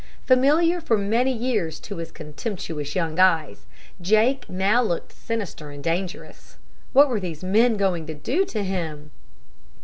Familiar 0.25 0.81
for 0.81 0.97
many 0.97 1.31
years 1.31 1.79
to 1.81 1.97
his 1.97 2.11
contemptuous 2.11 2.95
young 2.95 3.19
eyes, 3.19 3.67
Jake 4.01 4.49
now 4.49 4.81
looked 4.81 5.11
sinister 5.11 5.69
and 5.69 5.83
dangerous. 5.83 6.57
What 6.91 7.07
were 7.07 7.19
these 7.19 7.43
men 7.43 7.77
going 7.77 8.07
to 8.07 8.15
do 8.15 8.43
to 8.45 8.63
him? 8.63 9.11